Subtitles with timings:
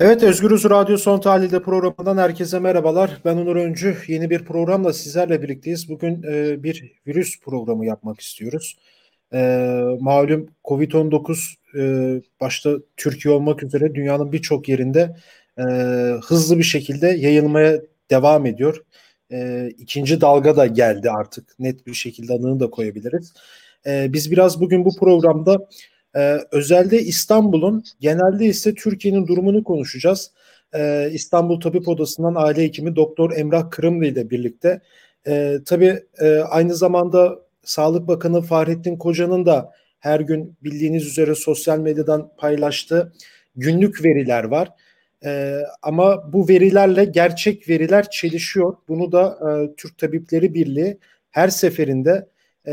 [0.00, 3.10] Evet Özgürüz Radyo Son Tahlil'de programından herkese merhabalar.
[3.24, 3.96] Ben Onur Öncü.
[4.08, 5.88] Yeni bir programla sizlerle birlikteyiz.
[5.88, 8.76] Bugün e, bir virüs programı yapmak istiyoruz.
[9.32, 9.38] E,
[10.00, 15.16] malum Covid-19 e, başta Türkiye olmak üzere dünyanın birçok yerinde
[15.58, 15.62] e,
[16.24, 17.80] hızlı bir şekilde yayılmaya
[18.10, 18.84] devam ediyor.
[19.32, 21.58] E, ikinci dalga da geldi artık.
[21.58, 23.32] Net bir şekilde adını da koyabiliriz.
[23.86, 25.68] E, biz biraz bugün bu programda
[26.16, 30.32] ee, özelde İstanbul'un, genelde ise Türkiye'nin durumunu konuşacağız.
[30.74, 34.80] Ee, İstanbul Tabip Odası'ndan aile hekimi Doktor Emrah Kırımlı ile birlikte.
[35.26, 41.78] Ee, tabii e, aynı zamanda Sağlık Bakanı Fahrettin Koca'nın da her gün bildiğiniz üzere sosyal
[41.78, 43.12] medyadan paylaştığı
[43.56, 44.68] günlük veriler var.
[45.24, 48.76] Ee, ama bu verilerle gerçek veriler çelişiyor.
[48.88, 50.98] Bunu da e, Türk Tabipleri Birliği
[51.30, 52.28] her seferinde
[52.66, 52.72] e,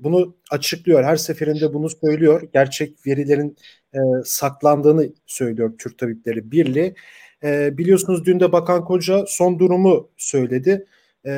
[0.00, 1.04] bunu açıklıyor.
[1.04, 2.48] Her seferinde bunu söylüyor.
[2.52, 3.56] Gerçek verilerin
[3.94, 6.94] e, saklandığını söylüyor Türk Tabipleri Birliği.
[7.44, 10.86] E, biliyorsunuz dün de Bakan Koca son durumu söyledi.
[11.26, 11.30] E,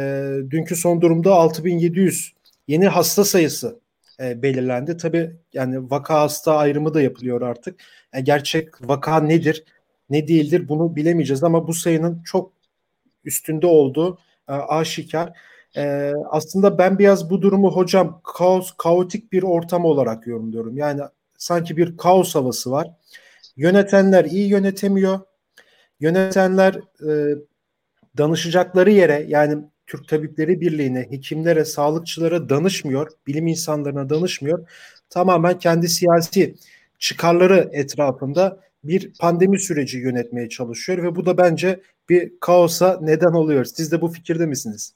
[0.51, 2.33] dünkü son durumda 6700
[2.69, 3.81] yeni hasta sayısı
[4.21, 4.97] e, belirlendi.
[4.97, 7.81] Tabii yani vaka hasta ayrımı da yapılıyor artık.
[8.15, 9.65] Yani gerçek vaka nedir,
[10.11, 12.53] ne değildir bunu bilemeyeceğiz ama bu sayının çok
[13.25, 14.19] üstünde olduğu
[14.49, 15.33] e, aşikar.
[15.77, 20.77] Ee, aslında ben biraz bu durumu hocam kaos, kaotik bir ortam olarak yorumluyorum.
[20.77, 21.01] Yani
[21.39, 22.91] sanki bir kaos havası var.
[23.57, 25.21] Yönetenler iyi yönetemiyor.
[26.01, 26.75] Yönetenler
[27.09, 27.37] e,
[28.19, 34.69] danışacakları yere yani Türk Tabipleri Birliği'ne, hekimlere, sağlıkçılara danışmıyor, bilim insanlarına danışmıyor.
[35.11, 36.55] Tamamen kendi siyasi
[36.99, 43.65] çıkarları etrafında bir pandemi süreci yönetmeye çalışıyor ve bu da bence bir kaosa neden oluyor.
[43.65, 44.96] Siz de bu fikirde misiniz?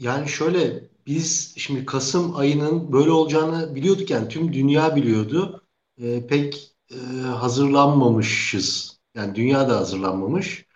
[0.00, 5.62] Yani şöyle biz şimdi Kasım ayının böyle olacağını biliyorduk yani tüm dünya biliyordu.
[5.98, 9.00] E, pek e, hazırlanmamışız.
[9.14, 10.66] Yani dünya da hazırlanmamış.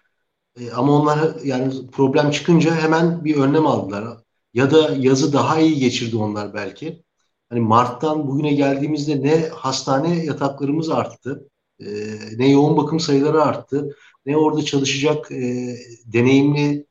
[0.60, 4.18] E, ama onlar yani problem çıkınca hemen bir önlem aldılar.
[4.54, 7.04] Ya da yazı daha iyi geçirdi onlar belki.
[7.50, 11.48] Hani Mart'tan bugüne geldiğimizde ne hastane yataklarımız arttı,
[11.80, 11.86] e,
[12.36, 13.96] ne yoğun bakım sayıları arttı,
[14.26, 15.76] ne orada çalışacak e,
[16.06, 16.86] deneyimli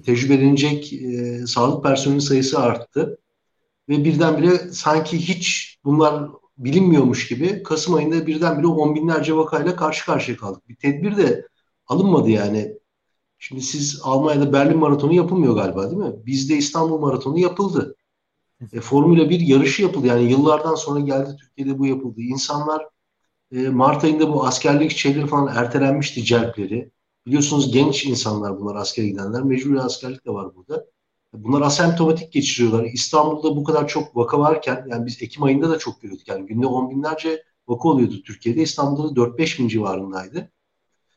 [0.00, 3.18] tecrübelenecek e, sağlık personeli sayısı arttı.
[3.88, 10.36] Ve birdenbire sanki hiç bunlar bilinmiyormuş gibi Kasım ayında birdenbire on binlerce vakayla karşı karşıya
[10.36, 10.68] kaldık.
[10.68, 11.46] Bir tedbir de
[11.86, 12.78] alınmadı yani.
[13.38, 16.12] Şimdi siz Almanya'da Berlin Maratonu yapılmıyor galiba değil mi?
[16.26, 17.96] Bizde İstanbul Maratonu yapıldı.
[18.72, 20.06] E, Formula 1 yarışı yapıldı.
[20.06, 22.20] Yani yıllardan sonra geldi Türkiye'de bu yapıldı.
[22.20, 22.86] İnsanlar
[23.52, 26.90] e, Mart ayında bu askerlik şeyleri falan ertelenmişti celpleri.
[27.26, 29.42] Biliyorsunuz genç insanlar bunlar askere gidenler.
[29.42, 30.86] Mecburi askerlik de var burada.
[31.32, 32.84] Bunlar asemptomatik geçiriyorlar.
[32.84, 36.28] İstanbul'da bu kadar çok vaka varken yani biz Ekim ayında da çok görüyorduk.
[36.28, 38.62] Yani günde on binlerce vaka oluyordu Türkiye'de.
[38.62, 40.50] İstanbul'da da 4-5 bin civarındaydı.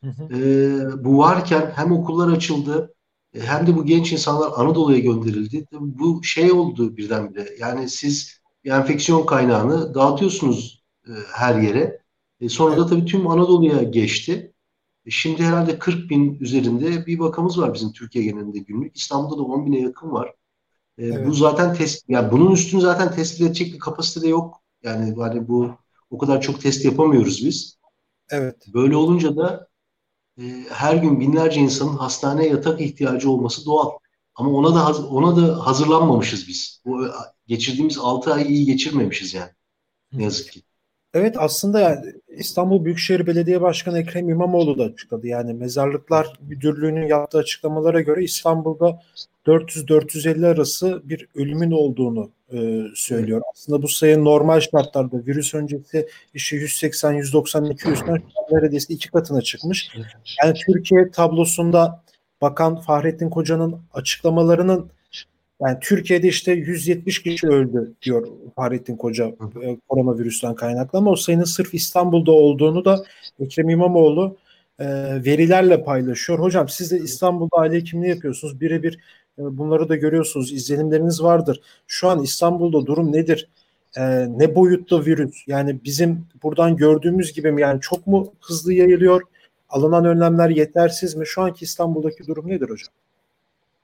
[0.00, 0.36] Hı hı.
[0.36, 2.94] Ee, bu varken hem okullar açıldı
[3.34, 5.66] hem de bu genç insanlar Anadolu'ya gönderildi.
[5.72, 7.48] Bu şey oldu birdenbire.
[7.58, 12.00] Yani siz bir enfeksiyon kaynağını dağıtıyorsunuz e, her yere.
[12.40, 14.52] E, sonra da tabii tüm Anadolu'ya geçti.
[15.06, 18.96] E, şimdi herhalde 40 bin üzerinde bir vakamız var bizim Türkiye genelinde günlük.
[18.96, 20.34] İstanbul'da da 10 bine yakın var.
[20.98, 21.26] E, evet.
[21.26, 24.62] Bu zaten test, yani bunun üstünü zaten tespit edecek bir kapasite de yok.
[24.82, 25.70] Yani hani bu
[26.10, 27.78] o kadar çok test yapamıyoruz biz.
[28.30, 28.66] Evet.
[28.74, 29.68] Böyle olunca da
[30.40, 33.90] e, her gün binlerce insanın hastaneye yatak ihtiyacı olması doğal.
[34.34, 36.82] Ama ona da ona da hazırlanmamışız biz.
[36.84, 37.06] Bu
[37.46, 39.50] geçirdiğimiz 6 ay iyi geçirmemişiz yani.
[40.12, 40.62] Ne yazık ki.
[41.14, 45.26] Evet aslında yani İstanbul Büyükşehir Belediye Başkanı Ekrem İmamoğlu da açıkladı.
[45.26, 49.02] Yani Mezarlıklar Müdürlüğü'nün yaptığı açıklamalara göre İstanbul'da
[49.46, 53.42] 400-450 arası bir ölümün olduğunu e, söylüyor.
[53.54, 59.88] Aslında bu sayı normal şartlarda virüs öncesi işte 180-190-200'den neredeyse iki katına çıkmış.
[60.44, 62.02] Yani Türkiye tablosunda
[62.40, 64.90] Bakan Fahrettin Koca'nın açıklamalarının
[65.60, 69.26] yani Türkiye'de işte 170 kişi öldü diyor Fahrettin Koca
[69.62, 73.04] e, koronavirüsten kaynaklı ama o sayının sırf İstanbul'da olduğunu da
[73.40, 74.36] Ekrem İmamoğlu
[74.78, 74.86] e,
[75.24, 76.38] verilerle paylaşıyor.
[76.38, 78.60] Hocam siz de İstanbul'da aile hekimliği yapıyorsunuz.
[78.60, 78.98] Birebir
[79.38, 80.52] e, bunları da görüyorsunuz.
[80.52, 81.60] İzlenimleriniz vardır.
[81.86, 83.48] Şu an İstanbul'da durum nedir?
[83.96, 84.02] E,
[84.38, 85.44] ne boyutta virüs?
[85.46, 87.62] Yani bizim buradan gördüğümüz gibi mi?
[87.62, 89.22] Yani çok mu hızlı yayılıyor?
[89.68, 91.26] Alınan önlemler yetersiz mi?
[91.26, 92.94] Şu anki İstanbul'daki durum nedir hocam?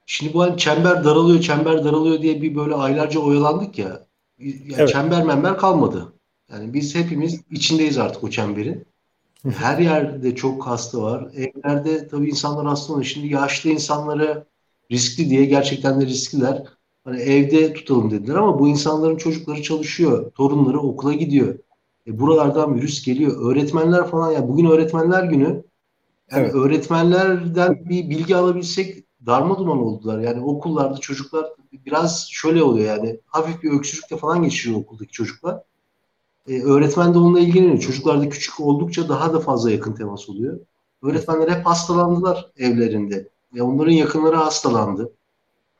[0.05, 4.05] Şimdi bu hani çember daralıyor, çember daralıyor diye bir böyle aylarca oyalandık ya.
[4.39, 4.89] Yani evet.
[4.89, 6.13] Çember member kalmadı.
[6.51, 8.85] Yani biz hepimiz içindeyiz artık o çemberin.
[9.57, 11.29] Her yerde çok hasta var.
[11.35, 13.05] Evlerde tabii insanlar hasta oluyor.
[13.05, 14.45] Şimdi yaşlı insanlara
[14.91, 16.63] riskli diye gerçekten de riskliler.
[17.03, 20.31] Hani evde tutalım dediler ama bu insanların çocukları çalışıyor.
[20.31, 21.59] Torunları okula gidiyor.
[22.07, 23.51] E, buralardan virüs geliyor.
[23.51, 25.63] Öğretmenler falan ya bugün öğretmenler günü.
[26.31, 26.55] Yani evet.
[26.55, 30.19] öğretmenlerden bir bilgi alabilsek darma duman oldular.
[30.19, 31.45] Yani okullarda çocuklar
[31.85, 35.63] biraz şöyle oluyor yani hafif bir öksürükle falan geçiriyor okuldaki çocuklar.
[36.47, 37.79] Ee, öğretmen de onunla ilgileniyor.
[37.79, 40.59] Çocuklar da küçük oldukça daha da fazla yakın temas oluyor.
[41.01, 43.29] Öğretmenler hep hastalandılar evlerinde.
[43.55, 45.11] E, onların yakınları hastalandı.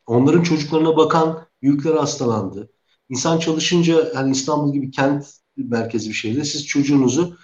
[0.08, 2.70] Onların çocuklarına bakan büyükler hastalandı.
[3.10, 7.38] İnsan çalışınca hani İstanbul gibi kent merkezi bir şehirde siz çocuğunuzu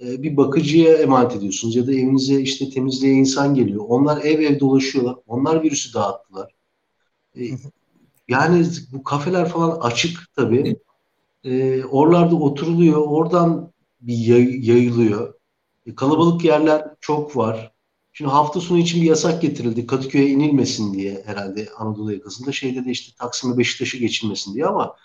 [0.00, 3.84] e, bir bakıcıya emanet ediyorsunuz ya da evinize işte temizliğe insan geliyor.
[3.88, 5.16] Onlar ev ev dolaşıyorlar.
[5.26, 6.52] Onlar virüsü dağıttılar.
[7.36, 7.42] E,
[8.28, 10.76] yani bu kafeler falan açık tabii.
[11.44, 13.00] E, oralarda oturuluyor.
[13.06, 15.34] Oradan bir yay, yayılıyor.
[15.86, 17.72] E, kalabalık yerler çok var.
[18.12, 19.86] Şimdi hafta sonu için bir yasak getirildi.
[19.86, 22.52] Kadıköy'e inilmesin diye herhalde Anadolu yakasında.
[22.52, 24.96] Şeyde de işte Taksim'e Beşiktaş'a geçilmesin diye ama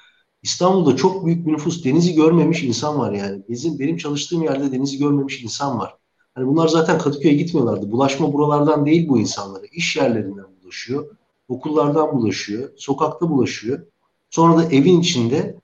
[0.43, 3.41] İstanbul'da çok büyük bir nüfus denizi görmemiş insan var yani.
[3.49, 5.95] Bizim benim çalıştığım yerde denizi görmemiş insan var.
[6.35, 7.91] Hani bunlar zaten Kadıköy'e gitmiyorlardı.
[7.91, 9.65] Bulaşma buralardan değil bu insanlara.
[9.71, 11.17] İş yerlerinden bulaşıyor.
[11.47, 12.69] Okullardan bulaşıyor.
[12.77, 13.85] Sokakta bulaşıyor.
[14.29, 15.55] Sonra da evin içinde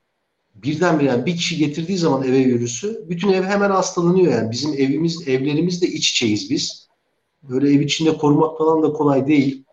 [0.54, 4.50] birdenbire yani bir kişi getirdiği zaman eve virüsü bütün ev hemen hastalanıyor yani.
[4.50, 6.88] Bizim evimiz, evlerimizde iç içeyiz biz.
[7.42, 9.64] Böyle ev içinde korumak falan da kolay değil.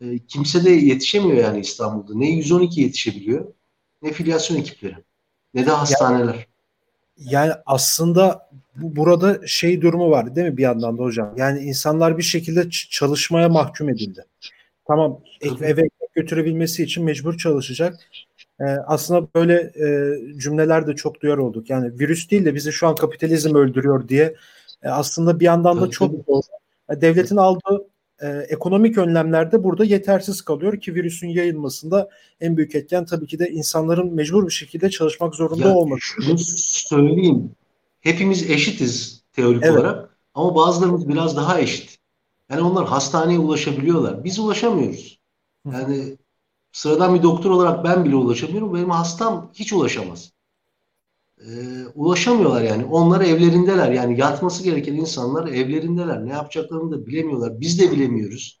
[0.00, 2.14] E, kimse de yetişemiyor yani İstanbul'da.
[2.14, 3.55] Ne 112 yetişebiliyor
[4.06, 4.96] ne filyasyon ekipleri
[5.54, 6.34] ne de hastaneler.
[6.34, 6.44] Yani,
[7.18, 11.34] yani aslında bu, burada şey durumu var değil mi bir yandan da hocam?
[11.36, 14.24] Yani insanlar bir şekilde çalışmaya mahkum edildi.
[14.86, 17.94] Tamam eve, eve götürebilmesi için mecbur çalışacak.
[18.60, 21.70] Ee, aslında böyle e, cümleler de çok duyar olduk.
[21.70, 24.34] Yani virüs değil de bizi şu an kapitalizm öldürüyor diye
[24.82, 26.42] e, aslında bir yandan da çok doğru.
[26.90, 27.88] E, devletin aldığı
[28.22, 32.08] e, ekonomik önlemlerde burada yetersiz kalıyor ki virüsün yayılmasında
[32.40, 36.00] en büyük etken tabii ki de insanların mecbur bir şekilde çalışmak zorunda ya, olması.
[36.00, 37.50] Şunu söyleyeyim.
[38.00, 39.78] Hepimiz eşitiz teorik evet.
[39.78, 41.98] olarak ama bazılarımız biraz daha eşit.
[42.50, 44.24] Yani onlar hastaneye ulaşabiliyorlar.
[44.24, 45.18] Biz ulaşamıyoruz.
[45.72, 46.16] Yani
[46.72, 48.74] sıradan bir doktor olarak ben bile ulaşamıyorum.
[48.74, 50.32] Benim hastam hiç ulaşamaz
[51.40, 51.50] e,
[51.94, 52.84] ulaşamıyorlar yani.
[52.84, 53.92] Onlar evlerindeler.
[53.92, 56.26] Yani yatması gereken insanlar evlerindeler.
[56.26, 57.60] Ne yapacaklarını da bilemiyorlar.
[57.60, 58.60] Biz de bilemiyoruz.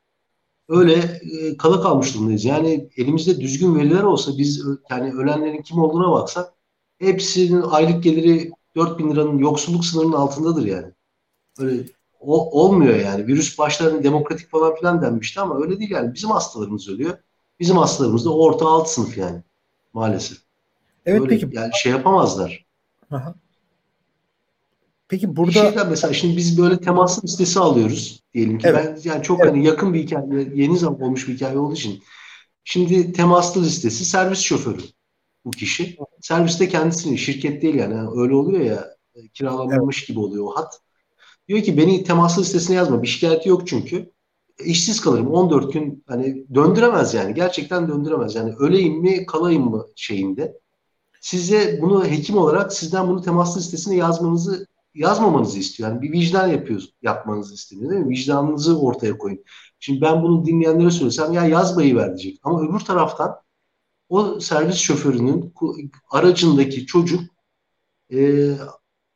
[0.68, 2.44] Öyle e, kala kalmış durumdayız.
[2.44, 6.52] Yani elimizde düzgün veriler olsa biz yani ölenlerin kim olduğuna baksak
[6.98, 10.92] hepsinin aylık geliri 4 bin liranın yoksulluk sınırının altındadır yani.
[11.58, 11.86] Öyle
[12.20, 13.26] o, olmuyor yani.
[13.26, 16.14] Virüs başlarında demokratik falan filan denmişti ama öyle değil yani.
[16.14, 17.18] Bizim hastalarımız ölüyor.
[17.60, 19.42] Bizim hastalarımız da orta alt sınıf yani
[19.92, 20.38] maalesef.
[21.06, 21.56] Evet Öyle, peki.
[21.56, 22.65] Yani şey yapamazlar.
[23.10, 23.34] Aha.
[25.08, 28.68] Peki burada şeyden mesela şimdi biz böyle temaslı listesi alıyoruz diyelim ki.
[28.68, 29.02] Evet.
[29.04, 29.52] Ben yani çok evet.
[29.52, 32.02] hani yakın bir hikaye, yeni zaman olmuş bir hikaye olduğu için.
[32.64, 34.82] Şimdi temaslı listesi servis şoförü
[35.44, 35.96] bu kişi.
[36.20, 37.94] Serviste kendisini şirket değil yani.
[37.94, 38.96] yani öyle oluyor ya
[39.34, 40.08] kiralanmış evet.
[40.08, 40.80] gibi oluyor o hat.
[41.48, 43.02] Diyor ki beni temaslı listesine yazma.
[43.02, 44.12] Bir şikayeti yok çünkü.
[44.64, 47.34] İşsiz kalırım 14 gün hani döndüremez yani.
[47.34, 48.34] Gerçekten döndüremez.
[48.34, 50.60] Yani öleyim mi kalayım mı şeyinde
[51.26, 55.88] size bunu hekim olarak sizden bunu temas listesine yazmanızı yazmamanızı istiyor.
[55.88, 58.08] Yani bir vicdan yapıyoruz, yapmanızı isteniyor değil mi?
[58.08, 59.44] Vicdanınızı ortaya koyun.
[59.78, 62.40] Şimdi ben bunu dinleyenlere söylesem ya yazmayı ver diyecek.
[62.42, 63.36] Ama öbür taraftan
[64.08, 65.54] o servis şoförünün
[66.10, 67.20] aracındaki çocuk
[68.12, 68.50] e,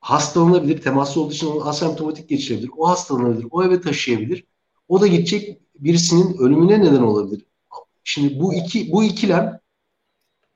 [0.01, 0.83] hastalanabilir.
[0.83, 2.71] Temaslı olduğu için onu asemptomatik geçirebilir.
[2.76, 3.47] O hastalanabilir.
[3.50, 4.45] O eve taşıyabilir.
[4.88, 7.47] O da gidecek birisinin ölümüne neden olabilir.
[8.05, 9.61] Şimdi bu iki bu ikilem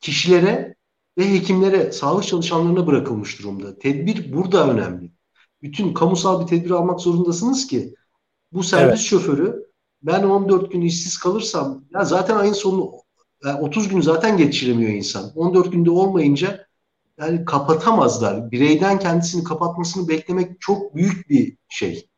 [0.00, 0.73] kişilere
[1.18, 3.78] ve hekimlere, sağlık çalışanlarına bırakılmış durumda.
[3.78, 5.12] Tedbir burada önemli.
[5.62, 7.94] Bütün kamusal bir tedbir almak zorundasınız ki
[8.52, 9.00] bu servis evet.
[9.00, 9.64] şoförü
[10.02, 12.92] ben 14 gün işsiz kalırsam ya zaten ayın sonu
[13.44, 15.32] yani 30 gün zaten geçiremiyor insan.
[15.34, 16.66] 14 günde olmayınca
[17.18, 18.50] yani kapatamazlar.
[18.50, 22.08] Bireyden kendisini kapatmasını beklemek çok büyük bir şey.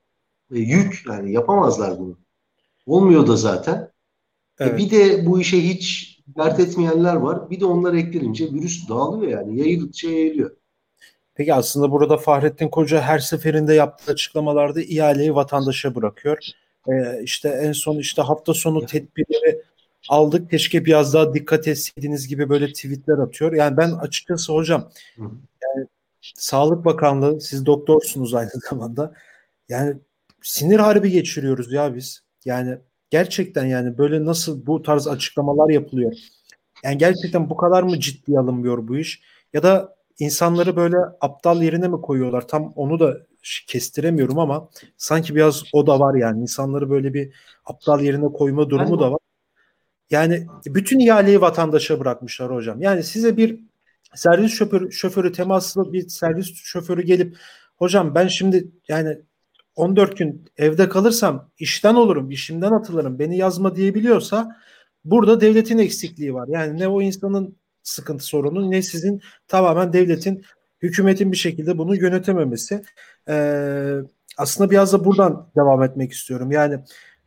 [0.54, 2.18] E, yük yani yapamazlar bunu.
[2.86, 3.92] Olmuyor da zaten.
[4.58, 4.74] Evet.
[4.74, 7.50] E bir de bu işe hiç dert etmeyenler var.
[7.50, 9.60] Bir de onlar eklenince virüs dağılıyor yani.
[9.60, 10.50] Yayıldıkça yayılıyor.
[11.34, 16.38] Peki aslında burada Fahrettin Koca her seferinde yaptığı açıklamalarda ihaleyi vatandaşa bırakıyor.
[16.88, 19.62] Ee, işte en son işte hafta sonu tedbirleri
[20.08, 20.50] aldık.
[20.50, 23.52] Keşke biraz daha dikkat etseydiniz gibi böyle tweetler atıyor.
[23.52, 25.86] Yani ben açıkçası hocam yani
[26.34, 29.14] Sağlık Bakanlığı siz doktorsunuz aynı zamanda.
[29.68, 29.96] Yani
[30.42, 32.22] sinir harbi geçiriyoruz ya biz.
[32.44, 32.78] Yani
[33.10, 36.12] Gerçekten yani böyle nasıl bu tarz açıklamalar yapılıyor?
[36.84, 39.22] Yani gerçekten bu kadar mı ciddi alınmıyor bu iş?
[39.52, 42.48] Ya da insanları böyle aptal yerine mi koyuyorlar?
[42.48, 43.16] Tam onu da
[43.66, 46.40] kestiremiyorum ama sanki biraz o da var yani.
[46.42, 47.32] İnsanları böyle bir
[47.64, 49.18] aptal yerine koyma durumu da var.
[50.10, 52.82] Yani bütün ihaleyi vatandaşa bırakmışlar hocam.
[52.82, 53.60] Yani size bir
[54.14, 57.36] servis şoförü, şoförü temaslı bir servis şoförü gelip
[57.76, 59.18] hocam ben şimdi yani
[59.76, 64.56] 14 gün evde kalırsam işten olurum, işimden atılırım, beni yazma diyebiliyorsa
[65.04, 66.48] burada devletin eksikliği var.
[66.48, 70.44] Yani ne o insanın sıkıntı sorunu ne sizin tamamen devletin
[70.82, 72.82] hükümetin bir şekilde bunu yönetememesi.
[73.28, 73.96] Ee,
[74.38, 76.52] aslında biraz da buradan devam etmek istiyorum.
[76.52, 76.78] Yani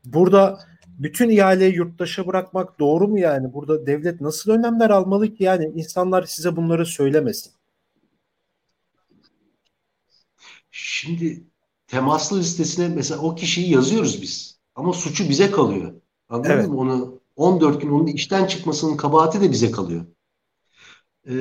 [0.06, 3.54] burada bütün ihaleyi yurttaşa bırakmak doğru mu yani?
[3.54, 7.54] Burada devlet nasıl önlemler almalı ki yani insanlar size bunları söylemesin?
[10.72, 11.44] Şimdi
[11.90, 14.60] temaslı listesine mesela o kişiyi yazıyoruz biz.
[14.76, 15.94] Ama suçu bize kalıyor.
[16.30, 16.68] Anladın evet.
[16.68, 16.78] mı?
[16.78, 20.06] Onu 14 gün onun işten çıkmasının kabahati de bize kalıyor.
[21.26, 21.36] Ee,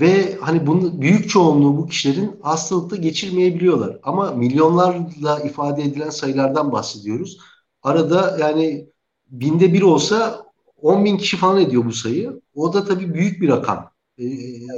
[0.00, 3.98] ve hani bunun büyük çoğunluğu bu kişilerin hastalıkta geçirmeyebiliyorlar.
[4.02, 7.38] Ama milyonlarla ifade edilen sayılardan bahsediyoruz.
[7.82, 8.86] Arada yani
[9.30, 10.46] binde bir olsa
[10.82, 12.40] 10 bin kişi falan ediyor bu sayı.
[12.54, 13.90] O da tabii büyük bir rakam.
[14.18, 14.24] Ee,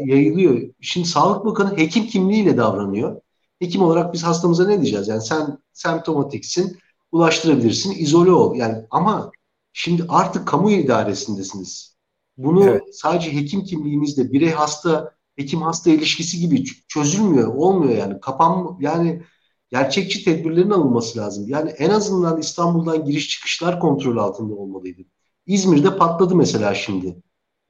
[0.04, 0.62] yayılıyor.
[0.80, 3.21] Şimdi Sağlık Bakanı hekim kimliğiyle davranıyor.
[3.59, 5.09] Hekim olarak biz hastamıza ne diyeceğiz?
[5.09, 6.79] Yani sen semptomatiksin,
[7.13, 8.57] ulaştırabilirsin, izole ol.
[8.57, 9.31] Yani ama
[9.73, 11.97] şimdi artık kamu idaresindesiniz.
[12.37, 12.83] Bunu evet.
[12.93, 18.21] sadece hekim kimliğimizde birey hasta, hekim hasta ilişkisi gibi çözülmüyor, olmuyor yani.
[18.21, 19.23] Kapan yani
[19.71, 21.49] gerçekçi tedbirlerin alınması lazım.
[21.49, 25.03] Yani en azından İstanbul'dan giriş çıkışlar kontrol altında olmalıydı.
[25.47, 27.23] İzmir'de patladı mesela şimdi.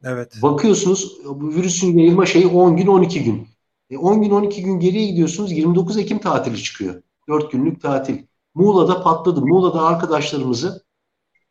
[0.05, 0.43] Evet.
[0.43, 3.49] Bakıyorsunuz bu virüsün yayılma şeyi 10 gün 12 gün.
[3.91, 7.03] E 10 gün 12 gün geriye gidiyorsunuz 29 Ekim tatili çıkıyor.
[7.29, 8.19] 4 günlük tatil.
[8.55, 9.41] Muğla'da patladı.
[9.43, 10.85] Muğla'da arkadaşlarımızı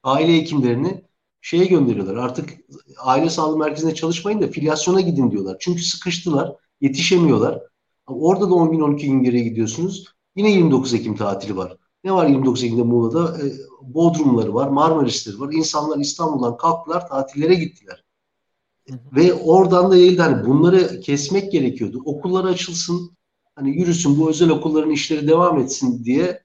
[0.04, 1.06] aile hekimlerini
[1.42, 2.16] şeye gönderiyorlar.
[2.16, 2.54] Artık
[2.98, 5.58] aile sağlığı merkezinde çalışmayın da filyasyona gidin diyorlar.
[5.60, 6.52] Çünkü sıkıştılar,
[6.82, 7.62] yetişemiyorlar.
[8.08, 10.06] Orada da 10 gün 12 gün geriye gidiyorsunuz.
[10.36, 11.78] Yine 29 Ekim tatili var.
[12.04, 13.38] Ne var 29 Ekim'de Muğla'da?
[13.38, 13.44] E,
[13.82, 15.54] Bodrumları var, Marmarisleri var.
[15.54, 18.05] İnsanlar İstanbul'dan kalktılar, tatillere gittiler.
[18.90, 20.22] Ve oradan da yayıldı.
[20.22, 22.02] Hani bunları kesmek gerekiyordu.
[22.06, 23.18] Okullar açılsın,
[23.56, 26.44] hani yürüsün, bu özel okulların işleri devam etsin diye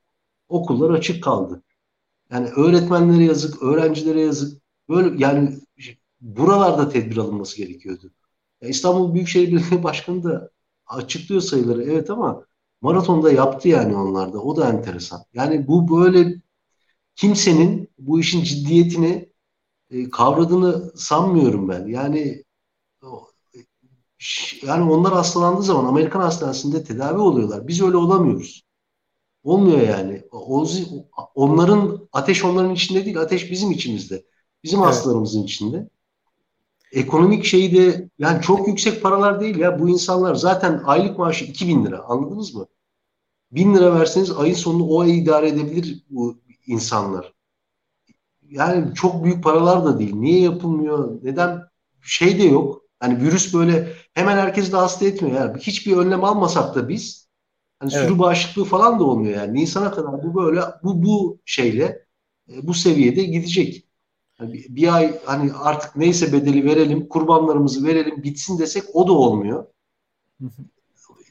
[0.49, 1.63] okullar açık kaldı.
[2.31, 4.63] Yani öğretmenlere yazık, öğrencilere yazık.
[4.89, 5.59] Böyle yani
[6.21, 8.11] buralarda tedbir alınması gerekiyordu.
[8.63, 10.51] Ya İstanbul Büyükşehir Belediye Başkanı da
[10.87, 12.47] açıklıyor sayıları evet ama
[12.81, 14.43] maratonda yaptı yani onlarda.
[14.43, 15.21] O da enteresan.
[15.35, 16.43] Yani bu böyle
[17.17, 19.30] kimsenin bu işin ciddiyetini
[19.91, 21.87] e, kavradığını sanmıyorum ben.
[21.87, 22.45] Yani
[24.63, 27.69] yani onlar hastalandığı zaman Amerikan hastanesinde tedavi oluyorlar.
[27.69, 28.63] Biz öyle olamıyoruz.
[29.45, 30.23] Olmuyor yani.
[31.35, 34.25] Onların ateş onların içinde değil, ateş bizim içimizde.
[34.65, 34.89] Bizim evet.
[34.89, 35.89] hastalarımızın içinde.
[36.93, 39.79] Ekonomik şeyi de yani çok yüksek paralar değil ya.
[39.79, 42.01] Bu insanlar zaten aylık maaşı 2000 lira.
[42.01, 42.67] Anladınız mı?
[43.53, 47.40] 1000 lira verseniz ayın sonunu o ay idare edebilir bu insanlar
[48.50, 50.14] yani çok büyük paralar da değil.
[50.14, 51.19] Niye yapılmıyor?
[51.23, 51.62] Neden?
[52.02, 52.83] Şey de yok.
[53.00, 55.37] Hani virüs böyle hemen herkesi de hasta etmiyor.
[55.37, 57.28] Yani hiçbir önlem almasak da biz
[57.78, 58.04] hani evet.
[58.04, 59.54] sürü bağışıklığı falan da olmuyor yani.
[59.61, 62.07] Nisan'a kadar bu böyle bu bu şeyle
[62.52, 63.87] e, bu seviyede gidecek.
[64.40, 69.12] Yani bir, bir ay hani artık neyse bedeli verelim, kurbanlarımızı verelim, bitsin desek o da
[69.12, 69.66] olmuyor.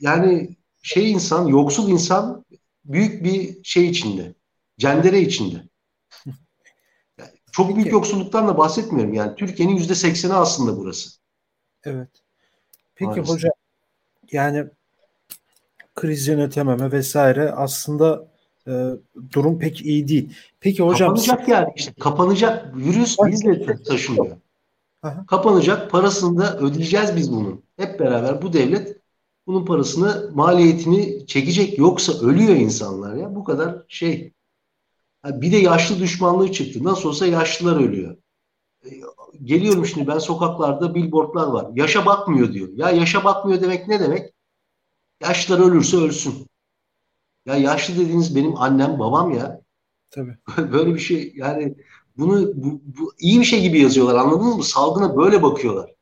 [0.02, 2.46] Yani şey insan, yoksul insan
[2.86, 4.34] büyük bir şey içinde.
[4.78, 5.69] Cendere içinde.
[7.60, 7.76] Çok Peki.
[7.80, 9.14] büyük yoksulluktan da bahsetmiyorum.
[9.14, 11.10] Yani Türkiye'nin yüzde sekseni aslında burası.
[11.84, 12.10] Evet.
[12.96, 13.36] Peki Maalesef.
[13.36, 13.52] hocam
[14.32, 14.66] yani
[15.96, 18.28] kriz yönetememe vesaire aslında
[18.68, 18.72] e,
[19.32, 20.34] durum pek iyi değil.
[20.60, 24.38] Peki hocam kapanacak yani işte kapanacak virüs bizle taşınıyor.
[25.04, 25.26] Aha.
[25.26, 27.64] Kapanacak parasını da ödeyeceğiz biz bunun.
[27.78, 28.98] Hep beraber bu devlet
[29.48, 34.34] bunun parasını maliyetini çekecek yoksa ölüyor insanlar ya bu kadar şey
[35.26, 36.84] bir de yaşlı düşmanlığı çıktı.
[36.84, 38.18] Nasıl olsa yaşlılar ölüyor.
[38.86, 38.90] E,
[39.44, 41.68] geliyorum şimdi ben sokaklarda billboardlar var.
[41.76, 42.70] Yaşa bakmıyor diyor.
[42.74, 44.34] Ya yaşa bakmıyor demek ne demek?
[45.22, 46.48] Yaşlılar ölürse ölsün.
[47.46, 49.62] Ya yaşlı dediğiniz benim annem babam ya.
[50.12, 50.38] Tabii.
[50.72, 51.76] böyle bir şey yani
[52.18, 54.64] bunu bu, bu iyi bir şey gibi yazıyorlar anladınız mı?
[54.64, 55.94] Salgına böyle bakıyorlar.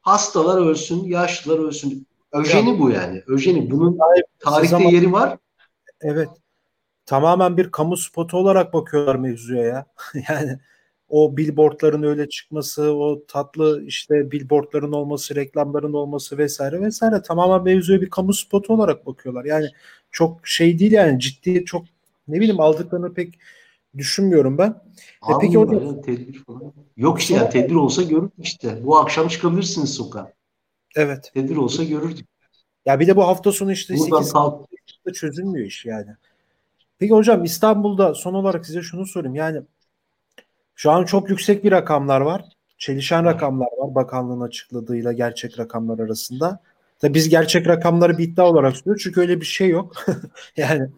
[0.00, 2.06] Hastalar ölsün, yaşlılar ölsün.
[2.32, 3.22] Öjeni bu yani.
[3.26, 3.70] Öjeni.
[3.70, 3.98] Bunun
[4.40, 5.38] tarihte yeri var.
[6.00, 6.28] Evet
[7.12, 9.86] tamamen bir kamu spotu olarak bakıyorlar mevzuya ya.
[10.28, 10.58] yani
[11.08, 18.00] o billboardların öyle çıkması, o tatlı işte billboardların olması, reklamların olması vesaire vesaire tamamen mevzuya
[18.00, 19.44] bir kamu spotu olarak bakıyorlar.
[19.44, 19.66] Yani
[20.10, 21.84] çok şey değil yani ciddi çok
[22.28, 23.38] ne bileyim aldıklarını pek
[23.98, 24.70] düşünmüyorum ben.
[25.30, 26.72] e peki orada tedbir falan.
[26.96, 28.78] Yok işte ya tedbir olsa görürdük işte.
[28.84, 30.32] Bu akşam çıkabilirsiniz sokağa.
[30.96, 31.30] Evet.
[31.34, 32.26] Tedbir olsa görürdük.
[32.86, 36.10] Ya bir de bu hafta sonu işte Buradan 8 kalk- çözülmüyor iş yani.
[37.02, 39.34] Peki hocam İstanbul'da son olarak size şunu sorayım.
[39.34, 39.62] Yani
[40.74, 42.44] şu an çok yüksek bir rakamlar var.
[42.78, 46.60] çelişen rakamlar var bakanlığın açıkladığıyla gerçek rakamlar arasında.
[46.98, 49.96] Tabii biz gerçek rakamları bir iddia olarak söylüyoruz çünkü öyle bir şey yok.
[50.56, 50.88] yani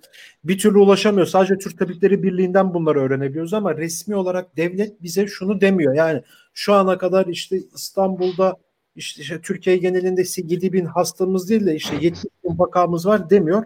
[0.44, 1.26] bir türlü ulaşamıyor.
[1.26, 5.94] Sadece Türk Tabipleri Birliği'nden bunları öğrenebiliyoruz ama resmi olarak devlet bize şunu demiyor.
[5.94, 6.22] Yani
[6.54, 8.56] şu ana kadar işte İstanbul'da
[8.96, 13.64] işte, işte Türkiye genelinde 7 bin hastamız değil de işte 70 bin vakamız var demiyor.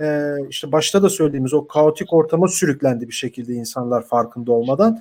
[0.00, 5.00] Ee, işte başta da söylediğimiz o kaotik ortama sürüklendi bir şekilde insanlar farkında olmadan.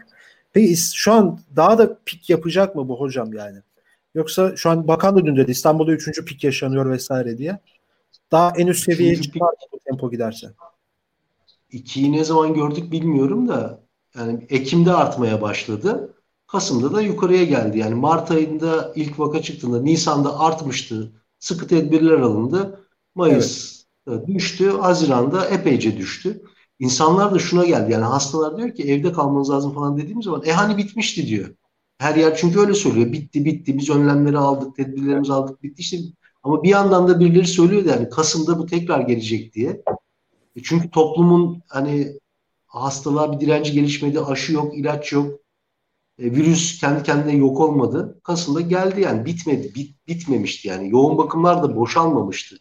[0.54, 3.58] Peki şu an daha da pik yapacak mı bu hocam yani?
[4.16, 7.60] Yoksa şu an bakan da dün dedi İstanbul'da üçüncü pik yaşanıyor vesaire diye.
[8.32, 10.48] Daha en üst seviyeye çıkar bu tempo giderse.
[11.72, 13.80] İkiyi ne zaman gördük bilmiyorum da
[14.18, 16.14] yani Ekim'de artmaya başladı.
[16.48, 17.78] Kasım'da da yukarıya geldi.
[17.78, 21.12] Yani Mart ayında ilk vaka çıktığında Nisan'da artmıştı.
[21.40, 22.80] Sıkı tedbirler alındı.
[23.16, 23.81] Mayıs evet.
[24.27, 24.70] Düştü.
[24.70, 26.41] Haziran'da epeyce düştü.
[26.80, 27.91] İnsanlar da şuna geldi.
[27.91, 31.56] Yani hastalar diyor ki evde kalmanız lazım falan dediğimiz zaman e hani bitmişti diyor.
[31.98, 33.12] Her yer çünkü öyle söylüyor.
[33.12, 35.98] Bitti bitti biz önlemleri aldık, tedbirlerimizi aldık, bitti işte.
[36.44, 39.82] Ama bir yandan da birileri söylüyor yani Kasım'da bu tekrar gelecek diye.
[40.56, 42.20] E çünkü toplumun hani
[42.68, 45.39] hastalığa bir direnci gelişmedi, aşı yok, ilaç yok.
[46.20, 48.20] E, virüs kendi kendine yok olmadı.
[48.24, 50.89] Kasım'da geldi yani bitmedi, bit, bitmemişti yani.
[50.89, 52.58] Yoğun bakımlar da boşalmamıştı.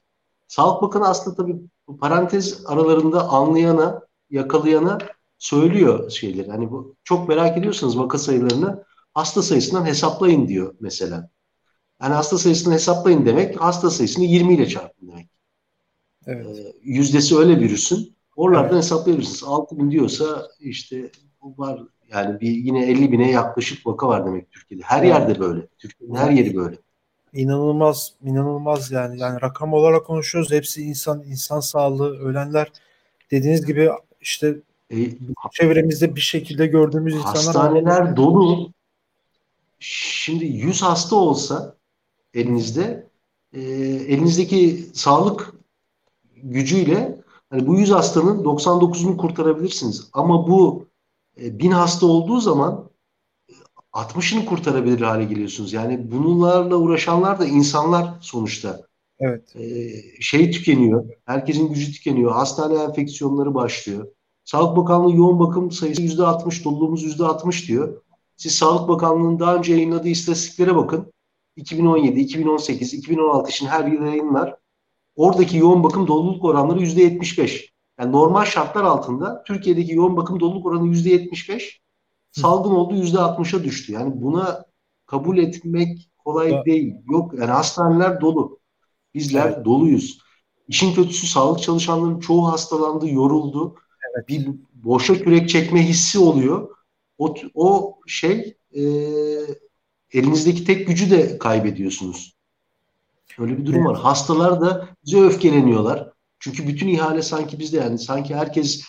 [0.51, 1.57] Sağlık Bakanı aslında tabii
[2.01, 4.99] parantez aralarında anlayana, yakalayana
[5.39, 6.51] söylüyor şeyleri.
[6.51, 11.31] Hani bu çok merak ediyorsanız vaka sayılarını hasta sayısından hesaplayın diyor mesela.
[12.03, 15.31] Yani hasta sayısını hesaplayın demek hasta sayısını 20 ile çarpın demek.
[16.27, 16.47] Evet.
[16.47, 18.17] Ee, yüzdesi öyle virüsün.
[18.37, 18.85] Oralardan evet.
[18.85, 19.45] hesaplayabilirsiniz.
[19.45, 21.11] 6 bin diyorsa işte
[21.43, 24.85] bu var yani bir yine 50 bine yaklaşık vaka var demek Türkiye'de.
[24.85, 25.09] Her evet.
[25.09, 25.67] yerde böyle.
[25.79, 26.77] Türkiye'nin her yeri böyle.
[27.33, 29.21] İnanılmaz, inanılmaz yani.
[29.21, 30.53] Yani rakam olarak konuşuyoruz.
[30.53, 32.73] Hepsi insan, insan sağlığı, ölenler.
[33.31, 34.57] Dediğiniz gibi işte
[34.93, 34.97] e,
[35.53, 37.45] çevremizde bir şekilde gördüğümüz insanlar.
[37.45, 38.73] Hastaneler dolu.
[39.79, 41.77] Şimdi 100 hasta olsa
[42.35, 43.07] elinizde
[43.53, 45.55] e, elinizdeki sağlık
[46.37, 47.21] gücüyle
[47.51, 50.09] hani bu 100 hastanın 99'unu kurtarabilirsiniz.
[50.13, 50.87] Ama bu
[51.41, 52.90] e, 1000 hasta olduğu zaman
[53.93, 55.73] 60'ını kurtarabilir hale geliyorsunuz.
[55.73, 58.81] Yani bunlarla uğraşanlar da insanlar sonuçta.
[59.21, 59.57] Evet.
[59.57, 61.05] E, şey tükeniyor.
[61.27, 62.33] Herkesin gücü tükeniyor.
[62.33, 64.07] Hastane enfeksiyonları başlıyor.
[64.45, 68.03] Sağlık Bakanlığı yoğun bakım sayısı %60, doluluğumuz %60 diyor.
[68.37, 71.13] Siz Sağlık Bakanlığı'nın daha önce yayınladığı istatistiklere bakın.
[71.57, 74.57] 2017, 2018, 2016 için her yıl yayınlar.
[75.17, 77.71] Oradaki yoğun bakım doluluk oranları %75.
[78.01, 81.81] Yani normal şartlar altında Türkiye'deki yoğun bakım doluluk oranı %75.
[82.33, 83.93] Salgın oldu %60'a düştü.
[83.93, 84.65] Yani buna
[85.07, 86.67] kabul etmek kolay evet.
[86.67, 86.95] değil.
[87.11, 88.61] Yok yani hastaneler dolu.
[89.15, 89.65] Bizler evet.
[89.65, 90.19] doluyuz.
[90.69, 93.75] İşin kötüsü sağlık çalışanlarının çoğu hastalandı, yoruldu.
[94.17, 94.29] Evet.
[94.29, 96.69] Bir boşa kürek çekme hissi oluyor
[97.21, 98.83] o, o şey e,
[100.13, 102.37] elinizdeki tek gücü de kaybediyorsunuz.
[103.39, 103.89] Öyle bir durum evet.
[103.89, 103.99] var.
[103.99, 106.11] Hastalar da bize öfkeleniyorlar.
[106.39, 108.85] Çünkü bütün ihale sanki bizde yani sanki herkes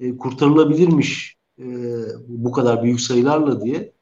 [0.00, 1.64] e, kurtarılabilirmiş e,
[2.28, 3.92] bu kadar büyük sayılarla diye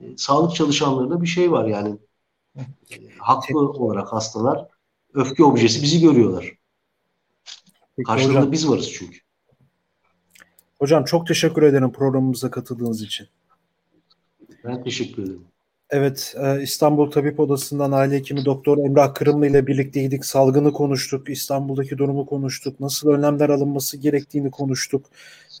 [0.00, 1.98] e, sağlık çalışanlarında bir şey var yani.
[2.56, 4.68] E, haklı olarak hastalar
[5.14, 6.52] öfke objesi bizi görüyorlar.
[7.96, 8.52] Peki, Karşılığında hocam.
[8.52, 9.18] biz varız çünkü.
[10.78, 13.28] Hocam çok teşekkür ederim programımıza katıldığınız için.
[14.64, 15.44] Ben teşekkür ederim.
[15.90, 20.24] Evet, e, İstanbul Tabip Odası'ndan aile hekimi Doktor Emrah Kırımlı ile birlikteydik.
[20.24, 25.06] Salgını konuştuk, İstanbul'daki durumu konuştuk, nasıl önlemler alınması gerektiğini konuştuk.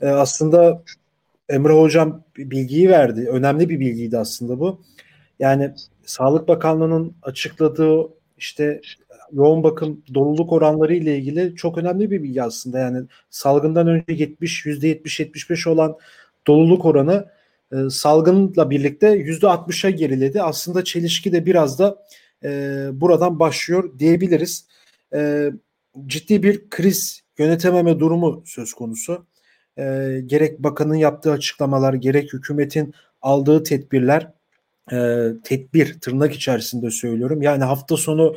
[0.00, 0.82] E, aslında
[1.52, 3.28] Emrah Hocam bilgiyi verdi.
[3.28, 4.80] Önemli bir bilgiydi aslında bu.
[5.38, 8.80] Yani Sağlık Bakanlığı'nın açıkladığı işte
[9.32, 12.78] yoğun bakım doluluk oranları ile ilgili çok önemli bir bilgi aslında.
[12.78, 15.96] Yani salgından önce 70 %70-75 olan
[16.46, 17.28] doluluk oranı
[17.72, 20.42] e, salgınla birlikte %60'a geriledi.
[20.42, 22.04] Aslında çelişki de biraz da
[22.44, 22.48] e,
[22.92, 24.66] buradan başlıyor diyebiliriz.
[25.14, 25.50] E,
[26.06, 29.26] ciddi bir kriz yönetememe durumu söz konusu.
[29.78, 34.32] E, gerek bakanın yaptığı açıklamalar, gerek hükümetin aldığı tedbirler,
[34.92, 37.42] e, tedbir tırnak içerisinde söylüyorum.
[37.42, 38.36] Yani hafta sonu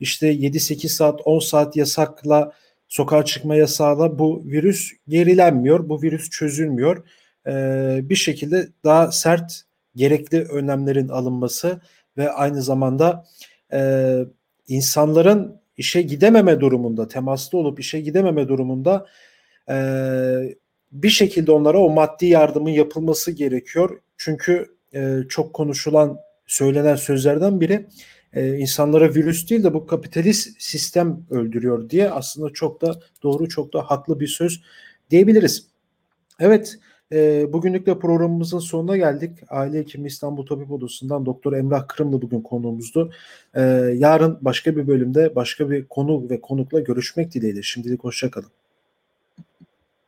[0.00, 2.52] işte 7-8 saat 10 saat yasakla
[2.88, 5.88] sokağa çıkma yasağıyla bu virüs gerilenmiyor.
[5.88, 7.04] Bu virüs çözülmüyor.
[7.46, 9.62] Ee, bir şekilde daha sert
[9.96, 11.80] gerekli önlemlerin alınması
[12.16, 13.24] ve aynı zamanda
[13.72, 14.20] e,
[14.68, 19.06] insanların işe gidememe durumunda, temaslı olup işe gidememe durumunda
[19.70, 19.76] e,
[20.92, 24.00] bir şekilde onlara o maddi yardımın yapılması gerekiyor.
[24.16, 27.86] Çünkü e, çok konuşulan, söylenen sözlerden biri
[28.32, 33.72] e, insanlara virüs değil de bu kapitalist sistem öldürüyor diye aslında çok da doğru çok
[33.72, 34.62] da haklı bir söz
[35.10, 35.66] diyebiliriz.
[36.40, 36.78] Evet
[37.12, 39.30] E, bugünlük de programımızın sonuna geldik.
[39.48, 43.12] Aile Hekimi İstanbul Tabip Odası'ndan Doktor Emrah Kırımlı bugün konuğumuzdu.
[43.54, 43.62] E,
[43.94, 47.62] yarın başka bir bölümde başka bir konu ve konukla görüşmek dileğiyle.
[47.62, 48.59] Şimdilik hoşçakalın.